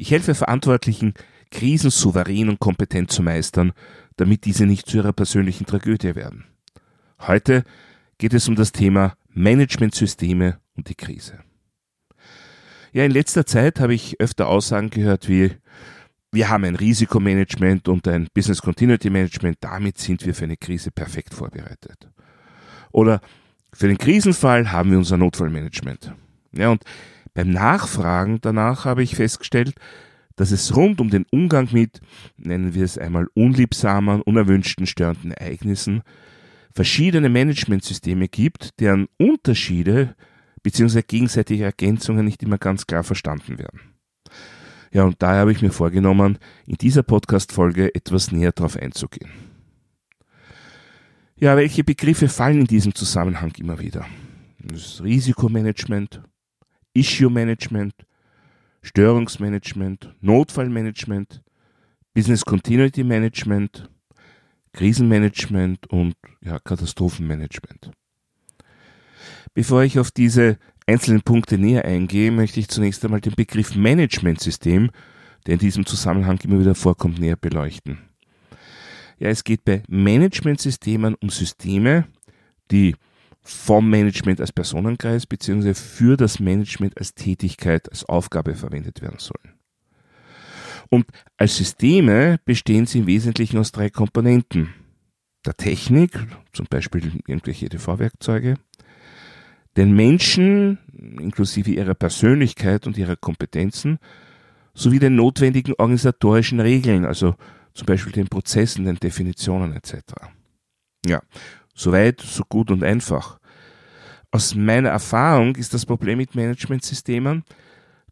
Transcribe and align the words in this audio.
Ich 0.00 0.12
helfe 0.12 0.34
Verantwortlichen, 0.34 1.12
Krisen 1.50 1.90
souverän 1.90 2.48
und 2.48 2.58
kompetent 2.58 3.12
zu 3.12 3.22
meistern, 3.22 3.72
damit 4.16 4.46
diese 4.46 4.64
nicht 4.64 4.86
zu 4.86 4.96
ihrer 4.96 5.12
persönlichen 5.12 5.66
Tragödie 5.66 6.14
werden. 6.14 6.46
Heute 7.18 7.64
geht 8.16 8.32
es 8.32 8.48
um 8.48 8.56
das 8.56 8.72
Thema 8.72 9.12
Managementsysteme 9.28 10.58
und 10.74 10.88
die 10.88 10.94
Krise. 10.94 11.40
Ja, 12.94 13.04
in 13.04 13.10
letzter 13.10 13.44
Zeit 13.44 13.78
habe 13.78 13.92
ich 13.92 14.18
öfter 14.22 14.48
Aussagen 14.48 14.88
gehört 14.88 15.28
wie, 15.28 15.50
wir 16.32 16.48
haben 16.48 16.64
ein 16.64 16.76
Risikomanagement 16.76 17.86
und 17.86 18.08
ein 18.08 18.28
Business 18.32 18.62
Continuity 18.62 19.10
Management, 19.10 19.58
damit 19.60 19.98
sind 19.98 20.24
wir 20.24 20.34
für 20.34 20.44
eine 20.44 20.56
Krise 20.56 20.90
perfekt 20.92 21.34
vorbereitet. 21.34 22.08
Oder 22.90 23.20
für 23.74 23.88
den 23.88 23.98
Krisenfall 23.98 24.72
haben 24.72 24.92
wir 24.92 24.96
unser 24.96 25.18
Notfallmanagement. 25.18 26.14
Ja, 26.52 26.70
und 26.70 26.84
beim 27.34 27.50
Nachfragen 27.50 28.40
danach 28.40 28.84
habe 28.84 29.02
ich 29.02 29.16
festgestellt, 29.16 29.74
dass 30.36 30.50
es 30.50 30.74
rund 30.74 31.00
um 31.00 31.10
den 31.10 31.26
Umgang 31.30 31.68
mit, 31.72 32.00
nennen 32.36 32.74
wir 32.74 32.84
es 32.84 32.98
einmal, 32.98 33.26
unliebsamen, 33.34 34.22
unerwünschten, 34.22 34.86
störenden 34.86 35.32
Ereignissen 35.32 36.02
verschiedene 36.72 37.28
Managementsysteme 37.28 38.28
gibt, 38.28 38.80
deren 38.80 39.08
Unterschiede 39.18 40.14
bzw. 40.62 41.02
gegenseitige 41.02 41.64
Ergänzungen 41.64 42.24
nicht 42.24 42.42
immer 42.42 42.58
ganz 42.58 42.86
klar 42.86 43.02
verstanden 43.02 43.58
werden. 43.58 43.80
Ja, 44.92 45.04
und 45.04 45.22
daher 45.22 45.40
habe 45.40 45.52
ich 45.52 45.62
mir 45.62 45.70
vorgenommen, 45.70 46.38
in 46.66 46.76
dieser 46.76 47.02
Podcast-Folge 47.02 47.94
etwas 47.94 48.32
näher 48.32 48.52
darauf 48.52 48.76
einzugehen. 48.76 49.30
Ja, 51.36 51.56
welche 51.56 51.84
Begriffe 51.84 52.28
fallen 52.28 52.60
in 52.60 52.66
diesem 52.66 52.94
Zusammenhang 52.94 53.52
immer 53.58 53.78
wieder? 53.78 54.06
Das 54.58 55.02
Risikomanagement, 55.02 56.20
Issue 56.94 57.30
Management, 57.30 57.94
Störungsmanagement, 58.82 60.14
Notfallmanagement, 60.20 61.42
Business 62.14 62.44
Continuity 62.44 63.04
Management, 63.04 63.88
Krisenmanagement 64.72 65.86
und 65.88 66.14
ja, 66.40 66.58
Katastrophenmanagement. 66.58 67.90
Bevor 69.54 69.82
ich 69.82 69.98
auf 69.98 70.10
diese 70.10 70.58
einzelnen 70.86 71.22
Punkte 71.22 71.58
näher 71.58 71.84
eingehe, 71.84 72.30
möchte 72.30 72.60
ich 72.60 72.68
zunächst 72.68 73.04
einmal 73.04 73.20
den 73.20 73.34
Begriff 73.34 73.74
Managementsystem, 73.74 74.90
der 75.46 75.54
in 75.54 75.60
diesem 75.60 75.86
Zusammenhang 75.86 76.38
immer 76.42 76.60
wieder 76.60 76.74
vorkommt, 76.74 77.18
näher 77.18 77.36
beleuchten. 77.36 77.98
Ja, 79.18 79.28
es 79.28 79.44
geht 79.44 79.64
bei 79.64 79.82
Managementsystemen 79.88 81.14
um 81.14 81.30
Systeme, 81.30 82.06
die 82.70 82.94
vom 83.42 83.88
Management 83.88 84.40
als 84.40 84.52
Personenkreis 84.52 85.26
bzw. 85.26 85.74
für 85.74 86.16
das 86.16 86.40
Management 86.40 86.98
als 86.98 87.14
Tätigkeit, 87.14 87.88
als 87.90 88.04
Aufgabe 88.04 88.54
verwendet 88.54 89.00
werden 89.02 89.18
sollen. 89.18 89.54
Und 90.90 91.06
als 91.36 91.56
Systeme 91.56 92.38
bestehen 92.44 92.86
sie 92.86 92.98
im 92.98 93.06
Wesentlichen 93.06 93.58
aus 93.58 93.72
drei 93.72 93.90
Komponenten. 93.90 94.74
Der 95.46 95.56
Technik, 95.56 96.18
zum 96.52 96.66
Beispiel 96.68 97.20
irgendwelche 97.26 97.66
EDV-Werkzeuge, 97.66 98.56
den 99.76 99.92
Menschen, 99.92 100.78
inklusive 100.92 101.70
ihrer 101.70 101.94
Persönlichkeit 101.94 102.86
und 102.86 102.98
ihrer 102.98 103.16
Kompetenzen, 103.16 103.98
sowie 104.74 104.98
den 104.98 105.14
notwendigen 105.14 105.74
organisatorischen 105.78 106.60
Regeln, 106.60 107.04
also 107.04 107.36
zum 107.74 107.86
Beispiel 107.86 108.12
den 108.12 108.28
Prozessen, 108.28 108.84
den 108.84 108.96
Definitionen 108.96 109.72
etc. 109.72 109.94
Ja, 111.06 111.22
soweit, 111.80 112.20
so 112.20 112.44
gut 112.48 112.70
und 112.70 112.84
einfach. 112.84 113.38
Aus 114.30 114.54
meiner 114.54 114.90
Erfahrung 114.90 115.56
ist 115.56 115.74
das 115.74 115.86
Problem 115.86 116.18
mit 116.18 116.34
Managementsystemen, 116.34 117.44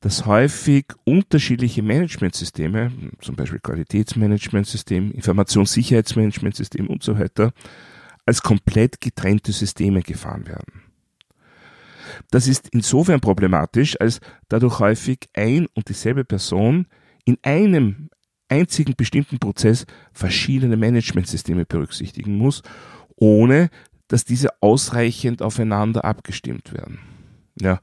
dass 0.00 0.26
häufig 0.26 0.86
unterschiedliche 1.04 1.82
Managementsysteme, 1.82 2.92
zum 3.20 3.36
Beispiel 3.36 3.60
Qualitätsmanagementsystem, 3.60 5.12
Informationssicherheitsmanagementsystem 5.12 6.86
und 6.86 7.02
so 7.02 7.18
weiter, 7.18 7.52
als 8.26 8.42
komplett 8.42 9.00
getrennte 9.00 9.52
Systeme 9.52 10.02
gefahren 10.02 10.46
werden. 10.46 10.82
Das 12.30 12.46
ist 12.46 12.68
insofern 12.72 13.20
problematisch, 13.20 14.00
als 14.00 14.20
dadurch 14.48 14.78
häufig 14.80 15.28
ein 15.34 15.66
und 15.74 15.88
dieselbe 15.88 16.24
Person 16.24 16.86
in 17.24 17.38
einem 17.42 18.10
einzigen 18.48 18.94
bestimmten 18.96 19.38
Prozess 19.38 19.84
verschiedene 20.12 20.76
Managementsysteme 20.76 21.64
berücksichtigen 21.64 22.36
muss, 22.36 22.62
ohne 23.20 23.70
dass 24.08 24.24
diese 24.24 24.62
ausreichend 24.62 25.42
aufeinander 25.42 26.04
abgestimmt 26.04 26.72
werden. 26.72 26.98
Ja, 27.60 27.80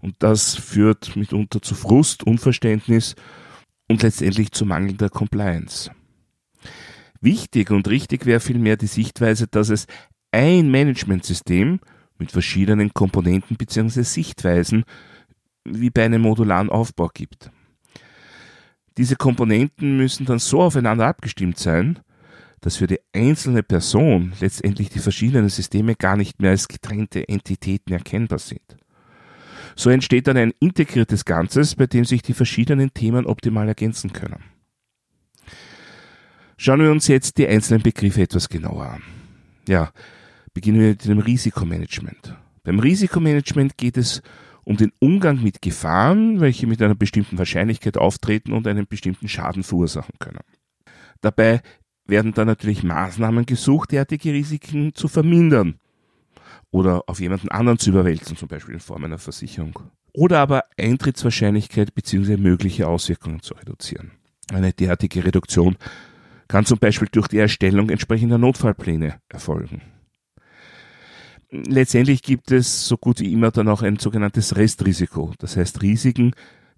und 0.00 0.16
das 0.20 0.54
führt 0.54 1.16
mitunter 1.16 1.60
zu 1.62 1.74
Frust, 1.74 2.24
Unverständnis 2.24 3.16
und 3.88 4.02
letztendlich 4.02 4.52
zu 4.52 4.66
mangelnder 4.66 5.08
Compliance. 5.08 5.90
Wichtig 7.20 7.70
und 7.70 7.88
richtig 7.88 8.26
wäre 8.26 8.40
vielmehr 8.40 8.76
die 8.76 8.86
Sichtweise, 8.86 9.46
dass 9.46 9.70
es 9.70 9.86
ein 10.30 10.70
Managementsystem 10.70 11.80
mit 12.18 12.30
verschiedenen 12.30 12.92
Komponenten 12.92 13.56
bzw. 13.56 14.02
Sichtweisen 14.02 14.84
wie 15.64 15.90
bei 15.90 16.04
einem 16.04 16.22
modularen 16.22 16.68
Aufbau 16.68 17.08
gibt. 17.12 17.50
Diese 18.98 19.16
Komponenten 19.16 19.96
müssen 19.96 20.26
dann 20.26 20.38
so 20.38 20.60
aufeinander 20.60 21.06
abgestimmt 21.06 21.58
sein, 21.58 22.00
dass 22.64 22.76
für 22.76 22.86
die 22.86 23.00
einzelne 23.12 23.62
Person 23.62 24.32
letztendlich 24.40 24.88
die 24.88 24.98
verschiedenen 24.98 25.50
Systeme 25.50 25.94
gar 25.96 26.16
nicht 26.16 26.40
mehr 26.40 26.52
als 26.52 26.66
getrennte 26.66 27.28
Entitäten 27.28 27.92
erkennbar 27.92 28.38
sind. 28.38 28.78
So 29.76 29.90
entsteht 29.90 30.28
dann 30.28 30.38
ein 30.38 30.54
integriertes 30.60 31.26
Ganzes, 31.26 31.74
bei 31.74 31.86
dem 31.86 32.06
sich 32.06 32.22
die 32.22 32.32
verschiedenen 32.32 32.94
Themen 32.94 33.26
optimal 33.26 33.68
ergänzen 33.68 34.14
können. 34.14 34.42
Schauen 36.56 36.80
wir 36.80 36.90
uns 36.90 37.06
jetzt 37.06 37.36
die 37.36 37.46
einzelnen 37.46 37.82
Begriffe 37.82 38.22
etwas 38.22 38.48
genauer 38.48 38.86
an. 38.86 39.02
Ja, 39.68 39.92
beginnen 40.54 40.80
wir 40.80 40.88
mit 40.88 41.04
dem 41.04 41.18
Risikomanagement. 41.18 42.34
Beim 42.62 42.78
Risikomanagement 42.78 43.76
geht 43.76 43.98
es 43.98 44.22
um 44.62 44.78
den 44.78 44.92
Umgang 45.00 45.42
mit 45.42 45.60
Gefahren, 45.60 46.40
welche 46.40 46.66
mit 46.66 46.80
einer 46.80 46.94
bestimmten 46.94 47.36
Wahrscheinlichkeit 47.36 47.98
auftreten 47.98 48.54
und 48.54 48.66
einen 48.66 48.86
bestimmten 48.86 49.28
Schaden 49.28 49.64
verursachen 49.64 50.14
können. 50.18 50.40
Dabei 51.20 51.62
werden 52.06 52.34
dann 52.34 52.46
natürlich 52.46 52.82
Maßnahmen 52.82 53.46
gesucht, 53.46 53.92
derartige 53.92 54.32
Risiken 54.32 54.94
zu 54.94 55.08
vermindern 55.08 55.78
oder 56.70 57.04
auf 57.06 57.20
jemanden 57.20 57.48
anderen 57.50 57.78
zu 57.78 57.90
überwälzen, 57.90 58.36
zum 58.36 58.48
Beispiel 58.48 58.74
in 58.74 58.80
Form 58.80 59.04
einer 59.04 59.18
Versicherung. 59.18 59.78
Oder 60.12 60.40
aber 60.40 60.64
Eintrittswahrscheinlichkeit 60.76 61.94
bzw. 61.94 62.36
mögliche 62.36 62.88
Auswirkungen 62.88 63.42
zu 63.42 63.54
reduzieren. 63.54 64.12
Eine 64.52 64.72
derartige 64.72 65.24
Reduktion 65.24 65.76
kann 66.48 66.66
zum 66.66 66.78
Beispiel 66.78 67.08
durch 67.10 67.28
die 67.28 67.38
Erstellung 67.38 67.90
entsprechender 67.90 68.38
Notfallpläne 68.38 69.20
erfolgen. 69.28 69.82
Letztendlich 71.50 72.22
gibt 72.22 72.50
es 72.50 72.88
so 72.88 72.96
gut 72.96 73.20
wie 73.20 73.32
immer 73.32 73.52
dann 73.52 73.68
auch 73.68 73.82
ein 73.82 73.98
sogenanntes 73.98 74.56
Restrisiko, 74.56 75.32
das 75.38 75.56
heißt 75.56 75.82
Risiken, 75.82 76.32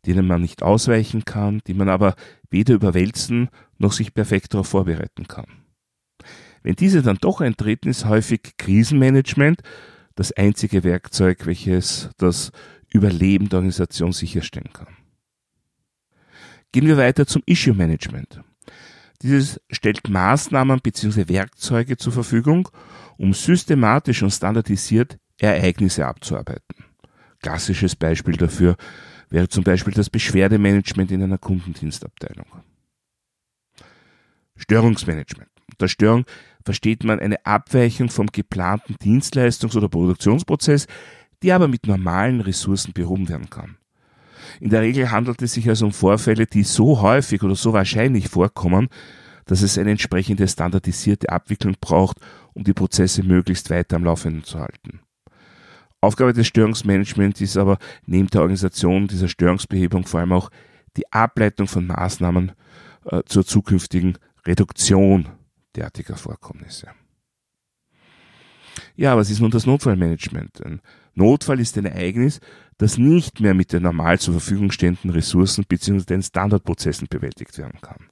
denen 0.07 0.27
man 0.27 0.41
nicht 0.41 0.63
ausweichen 0.63 1.25
kann, 1.25 1.61
die 1.67 1.75
man 1.75 1.89
aber 1.89 2.15
weder 2.51 2.75
überwälzen 2.75 3.49
noch 3.79 3.93
sich 3.93 4.15
perfekt 4.15 4.55
darauf 4.55 4.69
vorbereiten 4.69 5.29
kann. 5.29 5.47
Wenn 6.63 6.75
diese 6.75 7.03
dann 7.03 7.19
doch 7.21 7.41
eintreten, 7.41 7.89
ist 7.89 8.07
häufig 8.07 8.57
Krisenmanagement 8.57 9.63
das 10.15 10.33
einzige 10.33 10.83
Werkzeug, 10.83 11.47
welches 11.47 12.11
das 12.17 12.51
Überleben 12.93 13.49
der 13.49 13.59
Organisation 13.59 14.13
sicherstellen 14.13 14.73
kann. 14.73 14.97
Gehen 16.73 16.87
wir 16.87 16.97
weiter 16.97 17.27
zum 17.27 17.43
Issue 17.47 17.75
Management. 17.75 18.41
Dieses 19.23 19.61
stellt 19.71 20.09
Maßnahmen 20.09 20.81
bzw. 20.81 21.29
Werkzeuge 21.29 21.97
zur 21.97 22.13
Verfügung, 22.13 22.69
um 23.17 23.33
systematisch 23.33 24.23
und 24.23 24.31
standardisiert 24.31 25.19
Ereignisse 25.39 26.07
abzuarbeiten. 26.07 26.85
Klassisches 27.41 27.97
Beispiel 27.97 28.37
dafür 28.37 28.77
wäre 29.31 29.49
zum 29.49 29.65
Beispiel 29.65 29.93
das 29.93 30.11
Beschwerdemanagement 30.11 31.11
in 31.11 31.23
einer 31.23 31.39
Kundendienstabteilung. 31.39 32.47
Störungsmanagement. 34.57 35.51
Unter 35.73 35.89
Störung 35.89 36.25
versteht 36.65 37.05
man 37.05 37.21
eine 37.21 37.45
Abweichung 37.45 38.09
vom 38.09 38.29
geplanten 38.29 38.97
Dienstleistungs- 38.97 39.77
oder 39.77 39.89
Produktionsprozess, 39.89 40.87
die 41.43 41.53
aber 41.53 41.69
mit 41.69 41.87
normalen 41.87 42.41
Ressourcen 42.41 42.93
behoben 42.93 43.29
werden 43.29 43.51
kann. 43.51 43.77
In 44.61 44.71
der 44.71 44.83
Regel 44.83 45.11
handelt 45.11 45.43
es 45.43 45.53
sich 45.53 45.69
also 45.69 45.87
um 45.87 45.93
Vorfälle, 45.93 46.47
die 46.47 46.63
so 46.63 47.01
häufig 47.01 47.43
oder 47.43 47.57
so 47.57 47.73
wahrscheinlich 47.73 48.29
vorkommen, 48.29 48.89
dass 49.45 49.63
es 49.63 49.79
eine 49.79 49.93
entsprechende 49.93 50.47
standardisierte 50.49 51.31
Abwicklung 51.31 51.77
braucht, 51.81 52.19
um 52.55 52.65
die 52.65 52.73
Prozesse 52.73 53.23
möglichst 53.23 53.71
weiter 53.71 53.97
am 53.97 54.05
Laufenden 54.05 54.45
zu 54.45 54.59
halten. 54.59 55.01
Aufgabe 56.07 56.33
des 56.33 56.47
Störungsmanagements 56.47 57.41
ist 57.41 57.57
aber 57.57 57.79
neben 58.07 58.29
der 58.29 58.43
Organisation 58.43 59.09
dieser 59.09 59.29
Störungsbehebung 59.29 60.07
vor 60.07 60.21
allem 60.21 60.33
auch 60.33 60.51
die 60.97 61.13
Ableitung 61.13 61.67
von 61.67 61.87
Maßnahmen 61.87 62.53
äh, 63.05 63.23
zur 63.27 63.45
zukünftigen 63.45 64.17
Reduktion 64.47 65.29
derartiger 65.75 66.17
Vorkommnisse. 66.17 66.89
Ja, 68.95 69.17
was 69.17 69.31
ist 69.31 69.41
nun 69.41 69.51
das 69.51 69.67
Notfallmanagement? 69.67 70.65
Ein 70.65 70.81
Notfall 71.15 71.61
ist 71.61 71.77
ein 71.77 71.87
Ereignis, 71.87 72.41
das 72.79 72.99
nicht 72.99 73.41
mehr 73.41 73.55
mit 73.55 73.73
den 73.73 73.83
normal 73.83 74.19
zur 74.19 74.35
Verfügung 74.35 74.71
stehenden 74.71 75.11
Ressourcen 75.11 75.65
bzw. 75.67 76.05
den 76.05 76.23
Standardprozessen 76.23 77.09
bewältigt 77.09 77.59
werden 77.59 77.81
kann. 77.81 78.09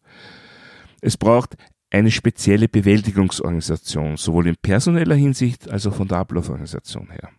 Es 1.01 1.17
braucht 1.17 1.57
eine 1.91 2.11
spezielle 2.11 2.69
Bewältigungsorganisation, 2.69 4.17
sowohl 4.17 4.49
in 4.49 4.57
personeller 4.57 5.15
Hinsicht 5.15 5.71
als 5.71 5.87
auch 5.87 5.95
von 5.95 6.09
der 6.09 6.19
Ablauforganisation 6.19 7.11
her. 7.11 7.31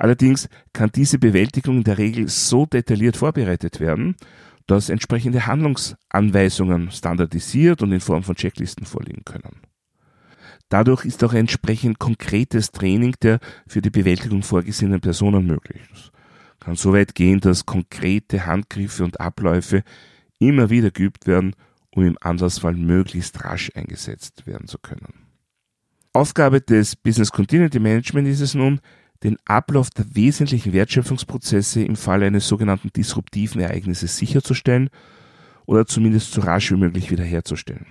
Allerdings 0.00 0.48
kann 0.72 0.90
diese 0.94 1.18
Bewältigung 1.18 1.76
in 1.76 1.84
der 1.84 1.98
Regel 1.98 2.26
so 2.26 2.64
detailliert 2.64 3.18
vorbereitet 3.18 3.80
werden, 3.80 4.16
dass 4.66 4.88
entsprechende 4.88 5.46
Handlungsanweisungen 5.46 6.90
standardisiert 6.90 7.82
und 7.82 7.92
in 7.92 8.00
Form 8.00 8.22
von 8.22 8.34
Checklisten 8.34 8.86
vorliegen 8.86 9.26
können. 9.26 9.60
Dadurch 10.70 11.04
ist 11.04 11.22
auch 11.22 11.32
ein 11.32 11.40
entsprechend 11.40 11.98
konkretes 11.98 12.72
Training 12.72 13.14
der 13.20 13.40
für 13.66 13.82
die 13.82 13.90
Bewältigung 13.90 14.42
vorgesehenen 14.42 15.02
Personen 15.02 15.46
möglich. 15.46 15.82
Es 15.92 16.10
kann 16.60 16.76
so 16.76 16.94
weit 16.94 17.14
gehen, 17.14 17.40
dass 17.40 17.66
konkrete 17.66 18.46
Handgriffe 18.46 19.04
und 19.04 19.20
Abläufe 19.20 19.82
immer 20.38 20.70
wieder 20.70 20.90
geübt 20.90 21.26
werden, 21.26 21.54
um 21.94 22.06
im 22.06 22.16
Anlassfall 22.22 22.74
möglichst 22.74 23.44
rasch 23.44 23.70
eingesetzt 23.74 24.46
werden 24.46 24.66
zu 24.66 24.78
können. 24.78 25.26
Aufgabe 26.14 26.62
des 26.62 26.96
Business 26.96 27.30
Continuity 27.30 27.78
Management 27.78 28.28
ist 28.28 28.40
es 28.40 28.54
nun, 28.54 28.80
den 29.22 29.36
Ablauf 29.44 29.90
der 29.90 30.14
wesentlichen 30.14 30.72
Wertschöpfungsprozesse 30.72 31.82
im 31.82 31.96
Falle 31.96 32.26
eines 32.26 32.48
sogenannten 32.48 32.90
disruptiven 32.92 33.60
Ereignisses 33.60 34.16
sicherzustellen 34.16 34.90
oder 35.66 35.86
zumindest 35.86 36.32
so 36.32 36.40
rasch 36.40 36.70
wie 36.72 36.76
möglich 36.76 37.10
wiederherzustellen. 37.10 37.86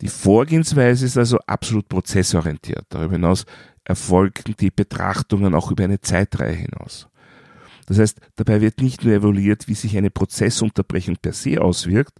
Die 0.00 0.08
Vorgehensweise 0.08 1.06
ist 1.06 1.16
also 1.16 1.38
absolut 1.46 1.88
prozessorientiert. 1.88 2.86
Darüber 2.88 3.14
hinaus 3.14 3.46
erfolgen 3.84 4.54
die 4.60 4.70
Betrachtungen 4.70 5.54
auch 5.54 5.70
über 5.70 5.84
eine 5.84 6.00
Zeitreihe 6.00 6.54
hinaus. 6.54 7.08
Das 7.86 7.98
heißt, 7.98 8.20
dabei 8.36 8.60
wird 8.60 8.82
nicht 8.82 9.02
nur 9.02 9.14
evaluiert, 9.14 9.66
wie 9.66 9.74
sich 9.74 9.96
eine 9.96 10.10
Prozessunterbrechung 10.10 11.16
per 11.16 11.32
se 11.32 11.60
auswirkt, 11.60 12.14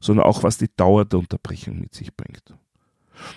sondern 0.00 0.26
auch, 0.26 0.42
was 0.42 0.58
die 0.58 0.68
Dauer 0.76 1.04
der 1.04 1.20
Unterbrechung 1.20 1.78
mit 1.78 1.94
sich 1.94 2.14
bringt. 2.14 2.42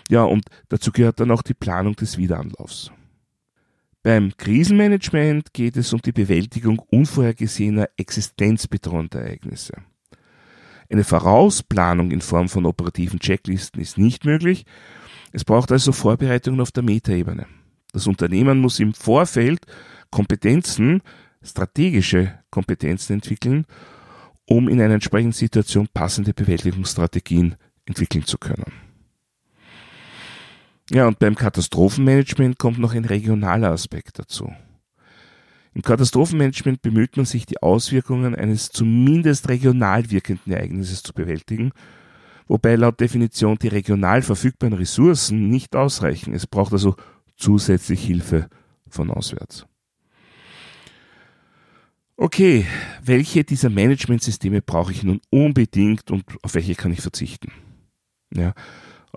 Ja, 0.09 0.23
und 0.23 0.45
dazu 0.69 0.91
gehört 0.91 1.19
dann 1.19 1.31
auch 1.31 1.43
die 1.43 1.53
Planung 1.53 1.95
des 1.95 2.17
Wiederanlaufs. 2.17 2.91
Beim 4.07 4.31
Krisenmanagement 4.37 5.51
geht 5.51 5.75
es 5.75 5.91
um 5.91 6.01
die 6.01 6.13
Bewältigung 6.13 6.79
unvorhergesehener 6.79 7.89
existenzbedrohender 7.97 9.19
Ereignisse. 9.19 9.73
Eine 10.89 11.03
Vorausplanung 11.03 12.11
in 12.11 12.21
Form 12.21 12.47
von 12.47 12.65
operativen 12.65 13.19
Checklisten 13.19 13.81
ist 13.81 13.97
nicht 13.97 14.23
möglich. 14.23 14.63
Es 15.33 15.43
braucht 15.43 15.73
also 15.73 15.91
Vorbereitungen 15.91 16.61
auf 16.61 16.71
der 16.71 16.83
Metaebene. 16.83 17.47
Das 17.91 18.07
Unternehmen 18.07 18.59
muss 18.59 18.79
im 18.79 18.93
Vorfeld 18.93 19.65
Kompetenzen, 20.09 21.01
strategische 21.43 22.39
Kompetenzen 22.49 23.11
entwickeln, 23.11 23.65
um 24.45 24.69
in 24.69 24.79
einer 24.79 24.93
entsprechenden 24.93 25.33
Situation 25.33 25.89
passende 25.93 26.33
Bewältigungsstrategien 26.33 27.55
entwickeln 27.85 28.23
zu 28.23 28.37
können. 28.37 28.86
Ja, 30.89 31.07
und 31.07 31.19
beim 31.19 31.35
Katastrophenmanagement 31.35 32.57
kommt 32.57 32.79
noch 32.79 32.93
ein 32.93 33.05
regionaler 33.05 33.71
Aspekt 33.71 34.19
dazu. 34.19 34.53
Im 35.73 35.81
Katastrophenmanagement 35.81 36.81
bemüht 36.81 37.17
man 37.17 37.25
sich, 37.25 37.45
die 37.45 37.61
Auswirkungen 37.61 38.33
eines 38.33 38.69
zumindest 38.69 39.49
regional 39.49 40.09
wirkenden 40.09 40.53
Ereignisses 40.53 41.03
zu 41.03 41.13
bewältigen, 41.13 41.71
wobei 42.47 42.75
laut 42.75 42.99
Definition 42.99 43.57
die 43.59 43.67
regional 43.67 44.21
verfügbaren 44.21 44.73
Ressourcen 44.73 45.49
nicht 45.49 45.75
ausreichen. 45.75 46.33
Es 46.33 46.47
braucht 46.47 46.73
also 46.73 46.95
zusätzlich 47.35 48.03
Hilfe 48.03 48.49
von 48.89 49.11
auswärts. 49.11 49.67
Okay, 52.15 52.65
welche 53.03 53.43
dieser 53.43 53.69
Managementsysteme 53.69 54.63
brauche 54.63 54.91
ich 54.91 55.03
nun 55.03 55.21
unbedingt 55.29 56.09
und 56.09 56.23
auf 56.41 56.55
welche 56.55 56.73
kann 56.73 56.91
ich 56.91 57.01
verzichten? 57.01 57.51
Ja, 58.33 58.55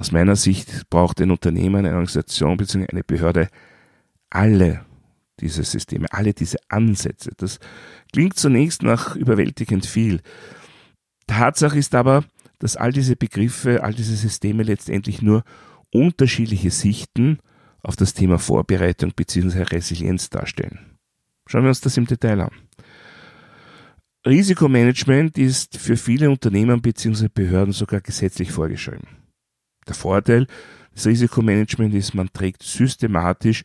aus 0.01 0.13
meiner 0.13 0.35
Sicht 0.35 0.89
braucht 0.89 1.21
ein 1.21 1.31
Unternehmen, 1.31 1.85
eine 1.85 1.91
Organisation 1.91 2.57
bzw. 2.57 2.87
eine 2.91 3.05
Behörde 3.05 3.49
alle 4.31 4.87
diese 5.41 5.63
Systeme, 5.63 6.07
alle 6.11 6.33
diese 6.33 6.57
Ansätze. 6.69 7.33
Das 7.37 7.61
klingt 8.11 8.39
zunächst 8.39 8.83
nach 8.83 9.15
überwältigend 9.15 9.85
viel. 9.85 10.23
Tatsache 11.27 11.79
ist 11.79 11.95
aber, 11.95 12.25
dass 12.61 12.77
all 12.77 12.93
diese 12.93 13.15
Begriffe, 13.15 13.83
all 13.83 13.93
diese 13.93 14.17
Systeme 14.17 14.63
letztendlich 14.63 15.21
nur 15.21 15.45
unterschiedliche 15.93 16.71
Sichten 16.71 17.39
auf 17.83 17.95
das 17.95 18.15
Thema 18.15 18.39
Vorbereitung 18.39 19.13
bzw. 19.15 19.65
Resilienz 19.65 20.31
darstellen. 20.31 20.97
Schauen 21.47 21.65
wir 21.65 21.69
uns 21.69 21.83
das 21.83 21.99
im 21.99 22.07
Detail 22.07 22.41
an. 22.41 22.53
Risikomanagement 24.27 25.37
ist 25.37 25.77
für 25.77 25.99
viele 25.99 26.31
Unternehmen 26.31 26.81
bzw. 26.81 27.29
Behörden 27.29 27.73
sogar 27.73 28.01
gesetzlich 28.01 28.51
vorgeschrieben. 28.51 29.20
Der 29.91 29.97
Vorteil 29.97 30.47
des 30.95 31.05
Risikomanagements 31.05 31.97
ist, 31.97 32.15
man 32.15 32.33
trägt 32.33 32.63
systematisch 32.63 33.65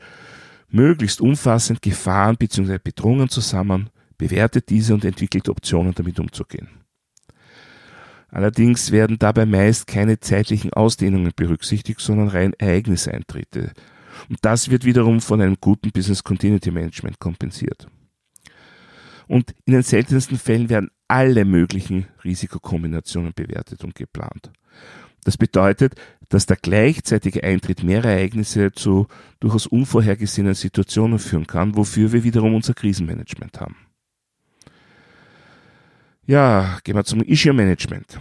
möglichst 0.70 1.22
umfassend 1.22 1.84
Gefahren 1.84 2.36
bzw. 2.36 2.80
Bedrohungen 2.84 3.30
zusammen, 3.30 3.92
bewertet 4.18 4.70
diese 4.70 4.96
und 4.96 5.06
entwickelt 5.06 5.48
Optionen, 5.50 5.94
damit 5.94 6.20
umzugehen. 6.20 6.68
Allerdings 8.30 8.92
werden 8.92 9.20
dabei 9.20 9.46
meist 9.46 9.86
keine 9.86 10.20
zeitlichen 10.20 10.74
Ausdehnungen 10.74 11.32
berücksichtigt, 11.36 12.00
sondern 12.00 12.30
rein 12.30 12.54
Ereigniseintritte. 12.58 13.74
Und 14.28 14.40
das 14.42 14.72
wird 14.72 14.84
wiederum 14.84 15.22
von 15.22 15.42
einem 15.42 15.58
guten 15.62 15.92
Business 15.92 16.24
Continuity 16.24 16.72
Management 16.72 17.20
kompensiert. 17.20 17.88
Und 19.28 19.54
in 19.66 19.74
den 19.74 19.84
seltensten 19.84 20.40
Fällen 20.40 20.70
werden 20.70 20.90
alle 21.08 21.46
möglichen 21.46 22.08
Risikokombinationen 22.24 23.34
bewertet 23.36 23.84
und 23.84 23.94
geplant. 23.94 24.52
Das 25.26 25.38
bedeutet, 25.38 25.96
dass 26.30 26.46
der 26.46 26.56
gleichzeitige 26.56 27.44
Eintritt 27.44 27.84
mehrerer 27.84 28.12
Ereignisse 28.12 28.72
zu 28.72 29.08
durchaus 29.40 29.66
unvorhergesehenen 29.68 30.54
Situationen 30.54 31.20
führen 31.20 31.48
kann, 31.48 31.76
wofür 31.76 32.14
wir 32.14 32.24
wiederum 32.24 32.54
unser 32.54 32.76
Krisenmanagement 32.76 33.60
haben. 33.60 33.76
Ja, 36.28 36.80
gehen 36.84 36.96
wir 36.96 37.04
zum 37.04 37.22
Issue 37.22 37.54
Management. 37.54 38.20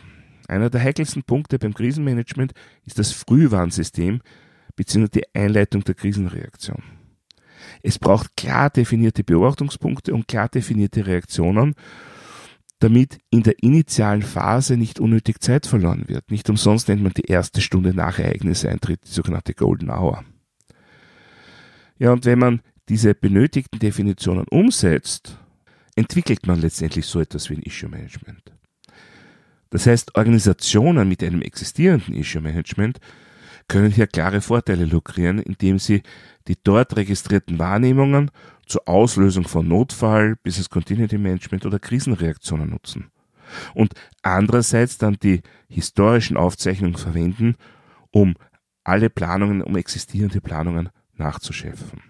Einer 0.49 0.71
der 0.71 0.83
heikelsten 0.83 1.23
Punkte 1.23 1.59
beim 1.59 1.75
Krisenmanagement 1.75 2.53
ist 2.85 2.99
das 2.99 3.13
Frühwarnsystem 3.13 4.21
bzw. 4.75 5.09
die 5.09 5.35
Einleitung 5.35 5.85
der 5.85 5.95
Krisenreaktion. 5.95 6.83
Es 7.83 7.99
braucht 7.99 8.35
klar 8.37 8.71
definierte 8.71 9.25
Beobachtungspunkte 9.25 10.15
und 10.15 10.27
klar 10.27 10.49
definierte 10.49 11.07
Reaktionen 11.07 11.75
damit 12.85 13.19
in 13.31 13.43
der 13.43 13.63
initialen 13.63 14.21
Phase 14.21 14.77
nicht 14.77 15.01
unnötig 15.01 15.41
Zeit 15.41 15.67
verloren 15.67 16.05
wird. 16.07 16.31
Nicht 16.31 16.51
umsonst 16.51 16.89
nennt 16.89 17.03
man 17.03 17.15
die 17.15 17.25
erste 17.25 17.63
Stunde 17.63 17.95
nach 17.95 18.19
Ereigniseintritt 18.19 19.01
die 19.07 19.11
sogenannte 19.11 19.55
Golden 19.55 19.91
Hour. 19.91 20.23
Ja, 21.99 22.13
und 22.13 22.27
wenn 22.27 22.39
man 22.39 22.61
diese 22.91 23.15
benötigten 23.15 23.79
Definitionen 23.79 24.47
umsetzt, 24.49 25.39
entwickelt 25.97 26.47
man 26.47 26.61
letztendlich 26.61 27.07
so 27.07 27.21
etwas 27.21 27.49
wie 27.49 27.55
ein 27.55 27.63
Issue 27.63 27.89
Management. 27.89 28.53
Das 29.71 29.87
heißt, 29.87 30.15
Organisationen 30.15 31.09
mit 31.09 31.23
einem 31.25 31.41
existierenden 31.41 32.15
Issue 32.15 32.43
Management 32.43 33.01
können 33.69 33.91
hier 33.91 34.07
klare 34.07 34.41
Vorteile 34.41 34.85
lukrieren, 34.85 35.39
indem 35.39 35.79
sie 35.79 36.03
die 36.49 36.57
dort 36.63 36.97
registrierten 36.97 37.59
Wahrnehmungen 37.59 38.31
zur 38.67 38.89
Auslösung 38.89 39.47
von 39.47 39.69
Notfall, 39.69 40.37
Business 40.43 40.71
Continuity 40.71 41.19
Management 41.19 41.67
oder 41.67 41.79
Krisenreaktionen 41.79 42.71
nutzen. 42.71 43.11
Und 43.75 43.95
andererseits 44.23 44.99
dann 44.99 45.17
die 45.23 45.43
historischen 45.69 46.37
Aufzeichnungen 46.37 46.97
verwenden, 46.97 47.57
um 48.11 48.35
alle 48.85 49.11
Planungen, 49.11 49.63
um 49.63 49.77
existierende 49.77 50.41
Planungen 50.41 50.91
nachzuschärfen. 51.17 52.03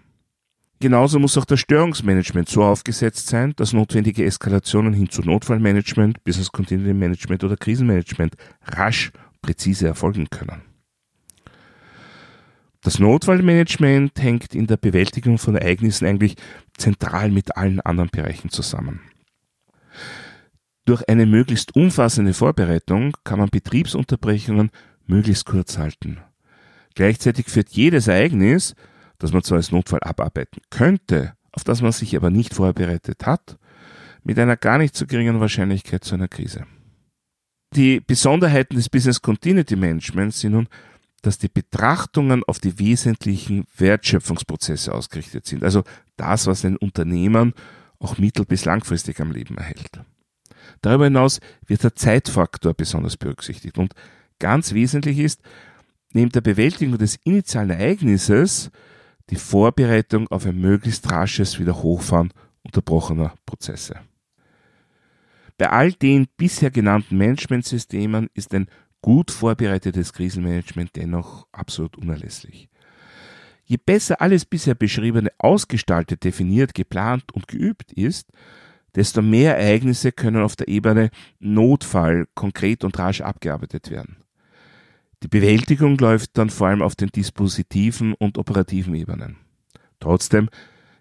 Genauso 0.79 1.19
muss 1.19 1.37
auch 1.37 1.45
das 1.45 1.61
Störungsmanagement 1.61 2.49
so 2.49 2.63
aufgesetzt 2.63 3.27
sein, 3.27 3.53
dass 3.55 3.71
notwendige 3.71 4.25
Eskalationen 4.25 4.93
hin 4.93 5.09
zu 5.09 5.21
Notfallmanagement, 5.21 6.23
Business 6.25 6.51
Continuity 6.51 6.93
Management 6.93 7.43
oder 7.43 7.55
Krisenmanagement 7.55 8.35
rasch 8.61 9.11
präzise 9.41 9.87
erfolgen 9.87 10.29
können. 10.29 10.61
Das 12.85 12.99
Notfallmanagement 12.99 14.21
hängt 14.21 14.53
in 14.53 14.67
der 14.67 14.77
Bewältigung 14.77 15.39
von 15.39 15.55
Ereignissen 15.55 16.05
eigentlich 16.05 16.35
zentral 16.77 17.31
mit 17.31 17.57
allen 17.57 17.81
anderen 17.81 18.11
Bereichen 18.11 18.51
zusammen. 18.51 18.99
Durch 20.85 21.09
eine 21.09 21.25
möglichst 21.25 21.75
umfassende 21.75 22.35
Vorbereitung 22.35 23.13
kann 23.23 23.39
man 23.39 23.49
Betriebsunterbrechungen 23.49 24.69
möglichst 25.07 25.47
kurz 25.47 25.79
halten. 25.79 26.19
Gleichzeitig 26.93 27.47
führt 27.47 27.69
jedes 27.71 28.07
Ereignis, 28.07 28.75
das 29.17 29.33
man 29.33 29.41
zwar 29.41 29.57
als 29.57 29.71
Notfall 29.71 30.01
abarbeiten 30.03 30.61
könnte, 30.69 31.33
auf 31.53 31.63
das 31.63 31.81
man 31.81 31.91
sich 31.91 32.15
aber 32.15 32.29
nicht 32.29 32.53
vorbereitet 32.53 33.25
hat, 33.25 33.57
mit 34.23 34.37
einer 34.37 34.57
gar 34.57 34.77
nicht 34.77 34.95
so 34.95 35.07
geringen 35.07 35.39
Wahrscheinlichkeit 35.39 36.03
zu 36.03 36.13
einer 36.13 36.27
Krise. 36.27 36.67
Die 37.75 37.99
Besonderheiten 37.99 38.75
des 38.75 38.89
Business 38.89 39.23
Continuity 39.23 39.75
Managements 39.75 40.41
sind 40.41 40.51
nun, 40.51 40.67
dass 41.21 41.37
die 41.37 41.47
Betrachtungen 41.47 42.43
auf 42.43 42.59
die 42.59 42.77
wesentlichen 42.77 43.65
Wertschöpfungsprozesse 43.77 44.93
ausgerichtet 44.93 45.45
sind, 45.45 45.63
also 45.63 45.83
das, 46.17 46.47
was 46.47 46.63
ein 46.65 46.77
Unternehmen 46.77 47.53
auch 47.99 48.17
mittel- 48.17 48.45
bis 48.45 48.65
langfristig 48.65 49.19
am 49.19 49.31
Leben 49.31 49.57
erhält. 49.57 50.01
Darüber 50.81 51.05
hinaus 51.05 51.39
wird 51.65 51.83
der 51.83 51.95
Zeitfaktor 51.95 52.73
besonders 52.73 53.17
berücksichtigt 53.17 53.77
und 53.77 53.93
ganz 54.39 54.73
wesentlich 54.73 55.19
ist, 55.19 55.41
neben 56.13 56.31
der 56.31 56.41
Bewältigung 56.41 56.97
des 56.97 57.17
initialen 57.23 57.71
Ereignisses 57.71 58.69
die 59.29 59.35
Vorbereitung 59.35 60.27
auf 60.27 60.45
ein 60.45 60.59
möglichst 60.59 61.11
rasches 61.11 61.59
Wiederhochfahren 61.59 62.31
unterbrochener 62.63 63.33
Prozesse. 63.45 63.99
Bei 65.57 65.69
all 65.69 65.93
den 65.93 66.27
bisher 66.37 66.69
genannten 66.69 67.17
Managementsystemen 67.17 68.29
ist 68.33 68.53
ein 68.53 68.67
gut 69.05 69.29
vorbereitetes 69.29 70.13
Krisenmanagement 70.13 70.95
dennoch 70.95 71.45
absolut 71.51 71.95
unerlässlich. 71.95 72.69
Je 73.63 73.77
besser 73.77 74.19
alles 74.19 74.45
bisher 74.45 74.73
beschriebene 74.73 75.29
ausgestaltet, 75.37 76.23
definiert, 76.23 76.73
geplant 76.73 77.31
und 77.31 77.47
geübt 77.47 77.93
ist, 77.93 78.31
desto 78.95 79.21
mehr 79.21 79.59
Ereignisse 79.59 80.11
können 80.11 80.41
auf 80.41 80.55
der 80.55 80.69
Ebene 80.69 81.11
Notfall 81.37 82.25
konkret 82.33 82.83
und 82.83 82.97
rasch 82.97 83.21
abgearbeitet 83.21 83.91
werden. 83.91 84.17
Die 85.21 85.27
Bewältigung 85.27 85.99
läuft 85.99 86.35
dann 86.39 86.49
vor 86.49 86.69
allem 86.69 86.81
auf 86.81 86.95
den 86.95 87.09
dispositiven 87.09 88.15
und 88.15 88.39
operativen 88.39 88.95
Ebenen. 88.95 89.37
Trotzdem 89.99 90.49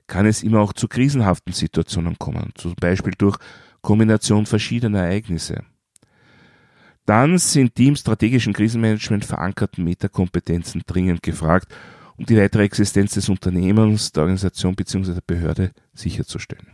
kann 0.08 0.26
es 0.26 0.42
immer 0.42 0.60
auch 0.60 0.74
zu 0.74 0.88
krisenhaften 0.88 1.54
Situationen 1.54 2.18
kommen, 2.18 2.52
zum 2.54 2.74
Beispiel 2.74 3.14
durch 3.16 3.38
Kombination 3.80 4.44
verschiedener 4.44 5.04
Ereignisse. 5.04 5.64
Dann 7.06 7.38
sind 7.38 7.76
die 7.76 7.88
im 7.88 7.96
strategischen 7.96 8.52
Krisenmanagement 8.52 9.24
verankerten 9.24 9.84
Metakompetenzen 9.84 10.82
dringend 10.86 11.22
gefragt, 11.22 11.74
um 12.16 12.24
die 12.24 12.36
weitere 12.36 12.64
Existenz 12.64 13.14
des 13.14 13.28
Unternehmens, 13.28 14.12
der 14.12 14.22
Organisation 14.22 14.74
bzw. 14.74 15.14
der 15.14 15.22
Behörde 15.26 15.72
sicherzustellen. 15.92 16.68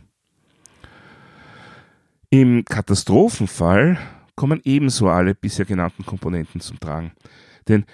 Im 2.29 2.63
Katastrophenfall 2.63 3.99
kommen 4.35 4.61
ebenso 4.63 5.09
alle 5.09 5.35
bisher 5.35 5.65
genannten 5.65 6.05
Komponenten 6.05 6.61
zum 6.61 6.79
Tragen. 6.79 7.11
Denn 7.67 7.85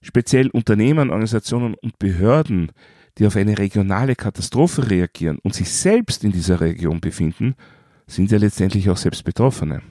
speziell 0.00 0.48
Unternehmen, 0.50 1.10
Organisationen 1.10 1.74
und 1.74 1.98
Behörden, 1.98 2.70
die 3.18 3.26
auf 3.26 3.34
eine 3.34 3.58
regionale 3.58 4.14
Katastrophe 4.14 4.88
reagieren 4.88 5.38
und 5.42 5.54
sich 5.54 5.70
selbst 5.70 6.22
in 6.22 6.30
dieser 6.30 6.60
Region 6.60 7.00
befinden, 7.00 7.56
sind 8.06 8.30
ja 8.30 8.38
letztendlich 8.38 8.88
auch 8.88 8.96
selbst 8.96 9.24
Betroffene. 9.24 9.82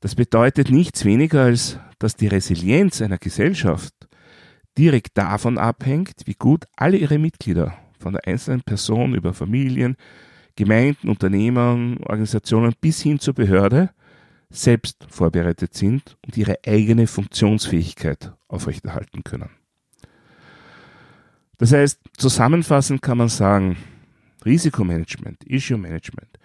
Das 0.00 0.14
bedeutet 0.14 0.70
nichts 0.70 1.04
weniger 1.04 1.42
als, 1.42 1.78
dass 1.98 2.14
die 2.14 2.28
Resilienz 2.28 3.02
einer 3.02 3.18
Gesellschaft 3.18 3.94
direkt 4.76 5.18
davon 5.18 5.58
abhängt, 5.58 6.14
wie 6.26 6.34
gut 6.34 6.66
alle 6.76 6.96
ihre 6.96 7.18
Mitglieder, 7.18 7.76
von 7.98 8.12
der 8.12 8.26
einzelnen 8.26 8.62
Person 8.62 9.14
über 9.14 9.34
Familien, 9.34 9.96
Gemeinden, 10.54 11.08
Unternehmen, 11.08 11.98
Organisationen 12.04 12.74
bis 12.80 13.00
hin 13.02 13.18
zur 13.18 13.34
Behörde, 13.34 13.90
selbst 14.50 15.04
vorbereitet 15.08 15.74
sind 15.74 16.16
und 16.24 16.36
ihre 16.36 16.58
eigene 16.66 17.06
Funktionsfähigkeit 17.06 18.32
aufrechterhalten 18.48 19.24
können. 19.24 19.50
Das 21.58 21.72
heißt, 21.72 22.00
zusammenfassend 22.16 23.02
kann 23.02 23.18
man 23.18 23.28
sagen, 23.28 23.76
Risikomanagement, 24.44 25.42
Issue 25.44 25.76
Management, 25.76 26.38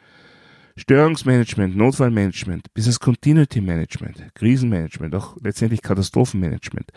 Störungsmanagement, 0.75 1.75
Notfallmanagement, 1.75 2.73
Business 2.73 2.99
Continuity 2.99 3.61
Management, 3.61 4.33
Krisenmanagement, 4.33 5.13
auch 5.13 5.37
letztendlich 5.41 5.81
Katastrophenmanagement. 5.81 6.91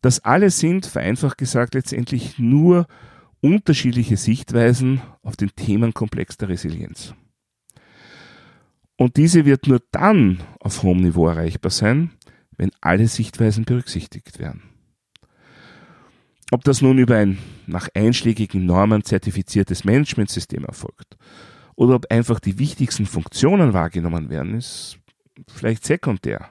Das 0.00 0.24
alles 0.24 0.58
sind, 0.58 0.86
vereinfacht 0.86 1.38
gesagt, 1.38 1.74
letztendlich 1.74 2.38
nur 2.38 2.86
unterschiedliche 3.40 4.16
Sichtweisen 4.16 5.00
auf 5.22 5.36
den 5.36 5.54
Themenkomplex 5.54 6.38
der 6.38 6.48
Resilienz. 6.48 7.14
Und 8.96 9.16
diese 9.16 9.44
wird 9.44 9.68
nur 9.68 9.80
dann 9.92 10.42
auf 10.58 10.82
hohem 10.82 11.02
Niveau 11.02 11.28
erreichbar 11.28 11.70
sein, 11.70 12.10
wenn 12.56 12.70
alle 12.80 13.06
Sichtweisen 13.06 13.64
berücksichtigt 13.64 14.40
werden. 14.40 14.62
Ob 16.50 16.64
das 16.64 16.82
nun 16.82 16.98
über 16.98 17.16
ein 17.16 17.38
nach 17.66 17.88
einschlägigen 17.94 18.66
Normen 18.66 19.04
zertifiziertes 19.04 19.84
Managementsystem 19.84 20.64
erfolgt 20.64 21.16
oder 21.76 21.94
ob 21.94 22.10
einfach 22.10 22.40
die 22.40 22.58
wichtigsten 22.58 23.06
Funktionen 23.06 23.72
wahrgenommen 23.72 24.30
werden, 24.30 24.54
ist 24.54 24.98
vielleicht 25.48 25.84
sekundär. 25.84 26.50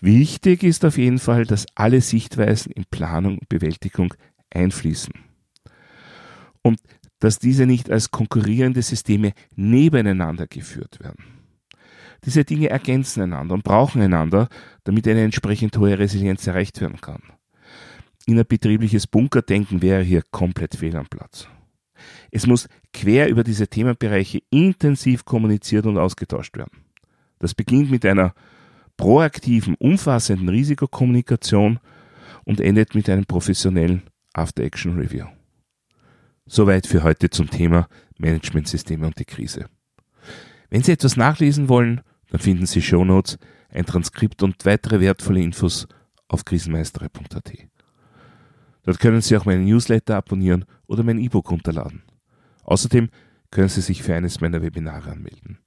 Wichtig 0.00 0.62
ist 0.62 0.84
auf 0.84 0.98
jeden 0.98 1.18
Fall, 1.18 1.44
dass 1.44 1.66
alle 1.74 2.00
Sichtweisen 2.00 2.72
in 2.72 2.84
Planung 2.90 3.38
und 3.38 3.48
Bewältigung 3.48 4.14
einfließen. 4.50 5.14
Und 6.62 6.80
dass 7.20 7.38
diese 7.38 7.66
nicht 7.66 7.90
als 7.90 8.10
konkurrierende 8.10 8.82
Systeme 8.82 9.32
nebeneinander 9.54 10.46
geführt 10.46 10.98
werden. 11.00 11.24
Diese 12.24 12.44
Dinge 12.44 12.70
ergänzen 12.70 13.22
einander 13.22 13.54
und 13.54 13.64
brauchen 13.64 14.02
einander, 14.02 14.48
damit 14.84 15.06
eine 15.06 15.22
entsprechend 15.22 15.76
hohe 15.76 15.98
Resilienz 15.98 16.46
erreicht 16.46 16.80
werden 16.80 17.00
kann 17.00 17.22
innerbetriebliches 18.26 19.06
Bunkerdenken 19.06 19.82
wäre 19.82 20.02
hier 20.02 20.22
komplett 20.30 20.76
fehl 20.76 20.96
am 20.96 21.06
Platz. 21.06 21.48
Es 22.30 22.46
muss 22.46 22.68
quer 22.92 23.28
über 23.28 23.44
diese 23.44 23.68
Themenbereiche 23.68 24.40
intensiv 24.50 25.24
kommuniziert 25.24 25.86
und 25.86 25.98
ausgetauscht 25.98 26.56
werden. 26.56 26.84
Das 27.38 27.54
beginnt 27.54 27.90
mit 27.90 28.06
einer 28.06 28.34
proaktiven, 28.96 29.74
umfassenden 29.78 30.48
Risikokommunikation 30.48 31.78
und 32.44 32.60
endet 32.60 32.94
mit 32.94 33.08
einem 33.08 33.24
professionellen 33.24 34.02
After-Action-Review. 34.32 35.26
Soweit 36.46 36.86
für 36.86 37.02
heute 37.02 37.30
zum 37.30 37.50
Thema 37.50 37.88
Managementsysteme 38.18 39.06
und 39.06 39.18
die 39.18 39.24
Krise. 39.24 39.66
Wenn 40.70 40.82
Sie 40.82 40.92
etwas 40.92 41.16
nachlesen 41.16 41.68
wollen, 41.68 42.00
dann 42.30 42.40
finden 42.40 42.66
Sie 42.66 42.82
Shownotes, 42.82 43.38
ein 43.68 43.86
Transkript 43.86 44.42
und 44.42 44.64
weitere 44.64 45.00
wertvolle 45.00 45.40
Infos 45.40 45.86
auf 46.28 46.44
krisenmeister.at. 46.44 47.52
Dort 48.84 48.98
können 48.98 49.20
Sie 49.20 49.36
auch 49.36 49.44
meinen 49.44 49.64
Newsletter 49.64 50.16
abonnieren 50.16 50.64
oder 50.86 51.02
mein 51.02 51.18
E-Book 51.18 51.50
runterladen. 51.50 52.02
Außerdem 52.64 53.08
können 53.50 53.68
Sie 53.68 53.80
sich 53.80 54.02
für 54.02 54.14
eines 54.14 54.40
meiner 54.40 54.62
Webinare 54.62 55.10
anmelden. 55.10 55.58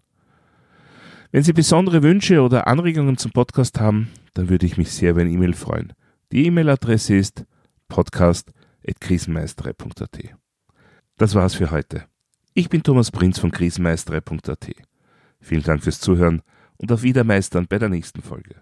Wenn 1.32 1.44
Sie 1.44 1.54
besondere 1.54 2.04
Wünsche 2.04 2.42
oder 2.42 2.68
Anregungen 2.68 3.18
zum 3.18 3.32
Podcast 3.32 3.80
haben, 3.80 4.10
dann 4.34 4.50
würde 4.50 4.66
ich 4.66 4.78
mich 4.78 4.92
sehr 4.92 5.12
über 5.12 5.22
ein 5.22 5.30
E-Mail 5.30 5.54
freuen. 5.54 5.94
Die 6.32 6.46
E-Mail-Adresse 6.46 7.16
ist 7.16 7.46
podcast.krisenmeisterei.at. 7.88 10.20
Das 11.18 11.36
war's 11.36 11.56
für 11.56 11.72
heute. 11.72 12.04
Ich 12.54 12.70
bin 12.70 12.84
Thomas 12.84 13.12
Prinz 13.12 13.40
von 13.40 13.52
krisenmeisterei.at. 13.52 14.72
Vielen 15.40 15.64
Dank 15.64 15.84
fürs 15.84 16.00
Zuhören 16.00 16.42
und 16.78 16.92
auf 16.92 17.04
Wiedermeistern 17.04 17.68
bei 17.68 17.80
der 17.80 17.90
nächsten 17.90 18.22
Folge. 18.22 18.56